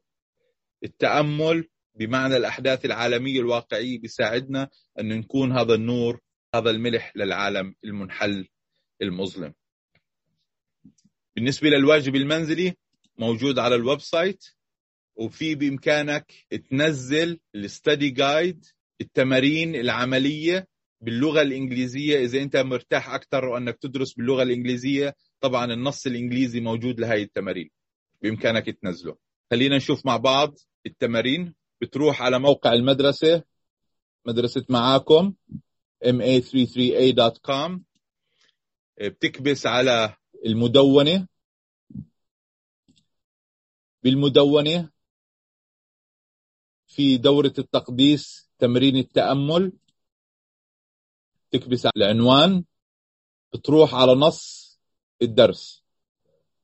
[0.84, 6.20] التأمل بمعنى الأحداث العالمية الواقعية بيساعدنا أن نكون هذا النور
[6.56, 8.48] هذا الملح للعالم المنحل
[9.02, 9.54] المظلم.
[11.36, 12.76] بالنسبة للواجب المنزلي
[13.18, 14.46] موجود على ال website
[15.20, 16.34] وفي بإمكانك
[16.70, 18.66] تنزل ال study guide
[19.02, 20.68] التمارين العملية
[21.02, 22.20] باللغة الإنجليزية.
[22.26, 27.70] إذا أنت مرتاح أكثر وأنك تدرس باللغة الإنجليزية طبعا النص الإنجليزي موجود لهي التمارين
[28.22, 29.18] بإمكانك تنزله.
[29.52, 31.56] خلينا نشوف مع بعض التمارين.
[31.82, 33.44] بتروح على موقع المدرسة
[34.26, 35.34] مدرسة معاكم
[36.06, 37.80] ma33a.com
[39.02, 40.16] بتكبس على
[40.46, 41.28] المدونة.
[44.04, 44.90] بالمدونة
[46.90, 49.74] في دورة التقديس تمرين التأمل.
[51.52, 52.64] تكبس على العنوان.
[53.54, 54.70] بتروح على نص
[55.22, 55.84] الدرس.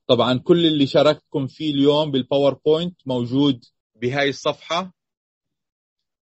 [0.07, 3.65] طبعا كل اللي شاركتكم فيه اليوم بالباوربوينت موجود
[3.95, 4.93] بهاي الصفحة.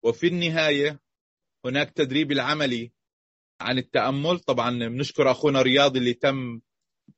[0.03, 0.99] وفي النهاية
[1.65, 2.91] هناك تدريب العملي
[3.61, 4.39] عن التأمل.
[4.39, 6.61] طبعا بنشكر أخونا رياض اللي تم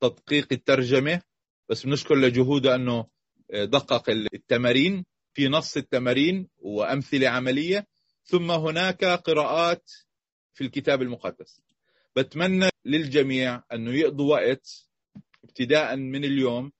[0.00, 1.22] تدقيق الترجمة.
[1.68, 3.06] بس بنشكر لجهوده أنه
[3.50, 5.04] دقق التمارين
[5.34, 7.86] في نص التمارين وأمثلة عملية
[8.24, 9.90] ثم هناك قراءات
[10.52, 11.60] في الكتاب المقدس.
[12.16, 14.88] بتمنى للجميع أنه يقضوا وقت
[15.44, 16.72] ابتداء من اليوم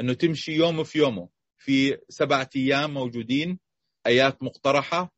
[0.00, 1.28] أنه تمشي يوم في يومه.
[1.58, 3.58] في سبعة أيام موجودين
[4.06, 5.14] آيات مقترحة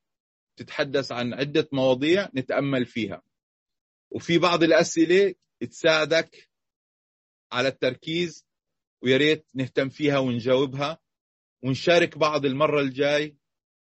[0.57, 3.23] تتحدث عن عدة مواضيع نتأمل فيها.
[4.11, 5.35] وفي بعض الأسئلة
[5.71, 6.49] تساعدك
[7.53, 8.47] على التركيز
[9.03, 10.99] ويا ريت نهتم فيها ونجاوبها.
[11.63, 13.37] ونشارك بعض المرة الجاي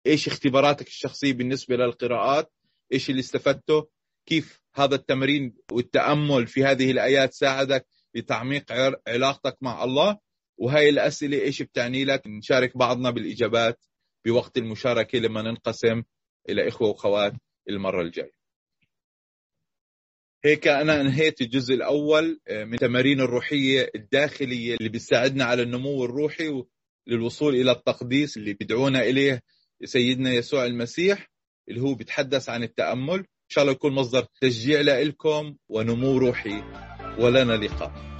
[0.06, 2.52] إيش اختباراتك الشخصية بالنسبة للقراءات
[2.92, 3.88] إيش اللي استفدته
[4.26, 8.72] كيف هذا التمرين والتأمل في هذه الآيات ساعدك لتعميق
[9.08, 10.18] علاقتك مع الله.
[10.58, 13.84] وهي الأسئلة إيش بتعني لك؟ نشارك بعضنا بالإجابات
[14.26, 16.02] بوقت المشاركة لما ننقسم
[16.48, 17.32] إلى إخوة وأخوات
[17.68, 18.38] المرة الجاية.
[20.44, 26.62] هيك أنا أنهيت الجزء الأول آه، من التمارين الروحية الداخلية اللي بتساعدنا على النمو الروحي
[27.08, 29.42] للوصول إلى التقديس اللي بيدعونا إليه
[29.84, 31.30] سيدنا يسوع المسيح
[31.68, 33.18] اللي هو بيتحدث عن التأمل.
[33.18, 36.62] إن شاء الله يكون مصدر تشجيع لكم ونمو روحي.
[37.18, 38.17] ولنا لقاء.